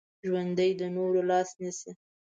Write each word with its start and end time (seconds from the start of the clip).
ژوندي 0.27 0.71
د 0.79 0.81
نورو 0.95 1.21
لاس 1.29 1.49
نیسي 1.59 1.91